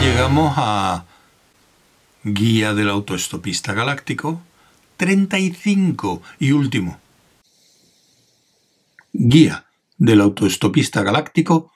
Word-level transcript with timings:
llegamos 0.00 0.54
a 0.56 1.04
Guía 2.22 2.74
del 2.74 2.90
Autoestopista 2.90 3.72
Galáctico 3.72 4.42
35 4.96 6.22
y 6.38 6.52
último. 6.52 6.98
Guía 9.12 9.66
del 9.98 10.20
Autoestopista 10.20 11.02
Galáctico, 11.02 11.72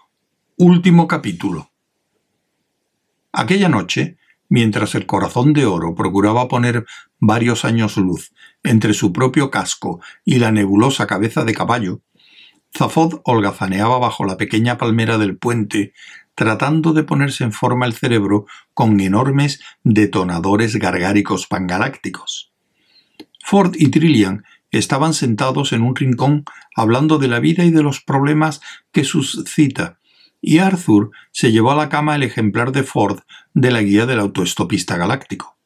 último 0.57 1.07
capítulo. 1.07 1.71
Aquella 3.33 3.69
noche, 3.69 4.19
mientras 4.49 4.95
el 4.95 5.07
corazón 5.07 5.53
de 5.53 5.67
oro 5.67 5.95
procuraba 5.95 6.49
poner 6.49 6.87
varios 7.19 7.65
años 7.65 7.97
luz 7.97 8.33
entre 8.63 8.95
su 8.95 9.13
propio 9.13 9.51
casco 9.51 10.01
y 10.25 10.39
la 10.39 10.51
nebulosa 10.51 11.07
cabeza 11.07 11.45
de 11.45 11.55
caballo, 11.55 12.01
Zafod 12.77 13.21
holgazaneaba 13.25 13.99
bajo 13.99 14.25
la 14.25 14.37
pequeña 14.37 14.79
palmera 14.79 15.19
del 15.19 15.37
puente 15.37 15.93
tratando 16.41 16.95
de 16.95 17.03
ponerse 17.03 17.45
en 17.45 17.53
forma 17.53 17.85
el 17.85 17.93
cerebro 17.93 18.47
con 18.73 18.99
enormes 18.99 19.61
detonadores 19.85 20.77
gargáricos 20.77 21.47
pangalácticos. 21.47 22.51
Ford 23.45 23.75
y 23.77 23.89
Trillian 23.89 24.45
estaban 24.71 25.13
sentados 25.13 25.75
en 25.75 25.83
un 25.83 25.95
rincón 25.95 26.47
hablando 26.75 27.19
de 27.19 27.29
la 27.29 27.41
vida 27.41 27.67
y 27.67 27.71
de 27.71 27.83
los 27.83 28.01
problemas 28.01 28.63
que 28.91 29.05
suscita, 29.05 29.99
y 30.41 30.61
Arthur 30.61 31.11
se 31.31 31.53
llevó 31.53 31.73
a 31.73 31.77
la 31.77 31.91
cama 31.91 32.17
el 32.17 32.23
ejemplar 32.23 32.73
de 32.73 32.85
Ford 32.85 33.21
de 33.53 33.71
la 33.71 33.83
guía 33.83 34.07
del 34.07 34.21
autoestopista 34.21 34.97
galáctico. 34.97 35.59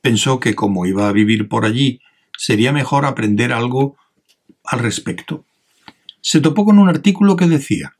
Pensó 0.00 0.40
que 0.40 0.54
como 0.54 0.86
iba 0.86 1.10
a 1.10 1.12
vivir 1.12 1.46
por 1.46 1.66
allí, 1.66 2.00
sería 2.38 2.72
mejor 2.72 3.04
aprender 3.04 3.52
algo 3.52 3.98
al 4.64 4.78
respecto. 4.78 5.44
Se 6.22 6.40
topó 6.40 6.64
con 6.64 6.78
un 6.78 6.88
artículo 6.88 7.36
que 7.36 7.48
decía 7.48 7.95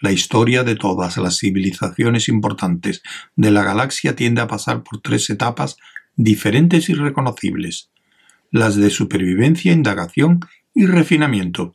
la 0.00 0.12
historia 0.12 0.64
de 0.64 0.76
todas 0.76 1.16
las 1.16 1.38
civilizaciones 1.38 2.28
importantes 2.28 3.02
de 3.34 3.50
la 3.50 3.62
galaxia 3.62 4.14
tiende 4.16 4.40
a 4.40 4.46
pasar 4.46 4.82
por 4.82 5.00
tres 5.00 5.30
etapas 5.30 5.76
diferentes 6.16 6.88
y 6.88 6.94
reconocibles, 6.94 7.90
las 8.50 8.76
de 8.76 8.90
supervivencia, 8.90 9.72
indagación 9.72 10.40
y 10.74 10.86
refinamiento, 10.86 11.74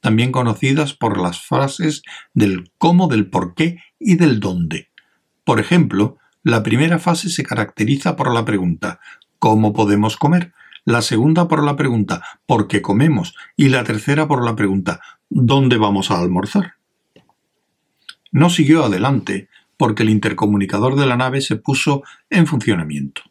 también 0.00 0.32
conocidas 0.32 0.94
por 0.94 1.20
las 1.20 1.40
frases 1.40 2.02
del 2.34 2.70
cómo, 2.78 3.08
del 3.08 3.28
por 3.28 3.54
qué 3.54 3.78
y 3.98 4.16
del 4.16 4.40
dónde. 4.40 4.88
Por 5.44 5.60
ejemplo, 5.60 6.18
la 6.42 6.62
primera 6.62 6.98
fase 6.98 7.28
se 7.28 7.42
caracteriza 7.42 8.16
por 8.16 8.32
la 8.32 8.44
pregunta 8.44 9.00
¿cómo 9.38 9.72
podemos 9.72 10.16
comer? 10.16 10.52
La 10.84 11.02
segunda 11.02 11.48
por 11.48 11.62
la 11.62 11.76
pregunta 11.76 12.22
¿por 12.46 12.66
qué 12.66 12.80
comemos? 12.80 13.34
y 13.56 13.68
la 13.68 13.84
tercera 13.84 14.26
por 14.26 14.44
la 14.44 14.56
pregunta 14.56 15.00
¿dónde 15.28 15.76
vamos 15.76 16.10
a 16.10 16.18
almorzar? 16.18 16.79
No 18.30 18.50
siguió 18.50 18.84
adelante 18.84 19.48
porque 19.76 20.02
el 20.02 20.10
intercomunicador 20.10 20.96
de 20.96 21.06
la 21.06 21.16
nave 21.16 21.40
se 21.40 21.56
puso 21.56 22.02
en 22.28 22.46
funcionamiento. 22.46 23.22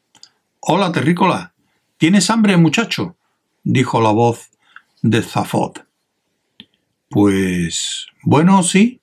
Hola, 0.59 0.91
terrícola. 0.91 1.53
¿Tienes 1.97 2.29
hambre, 2.29 2.57
muchacho? 2.57 3.17
dijo 3.63 4.01
la 4.01 4.11
voz 4.11 4.49
de 5.01 5.21
Zafod. 5.21 5.79
Pues 7.09 8.07
bueno, 8.23 8.63
sí. 8.63 9.01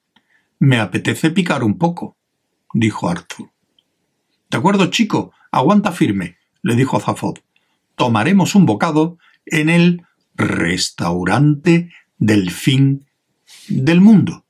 Me 0.59 0.81
apetece 0.81 1.31
picar 1.31 1.63
un 1.63 1.77
poco, 1.77 2.17
dijo 2.73 3.11
Arthur. 3.11 3.51
De 4.51 4.57
acuerdo, 4.57 4.87
chico, 4.87 5.33
aguanta 5.51 5.93
firme, 5.93 6.39
le 6.63 6.77
dijo 6.77 6.99
Zafod. 6.99 7.39
Tomaremos 7.95 8.55
un 8.55 8.65
bocado 8.65 9.19
en 9.45 9.69
el 9.69 10.07
restaurante 10.35 11.93
del 12.19 12.51
fin 12.51 13.07
del 13.69 14.01
mundo. 14.01 14.46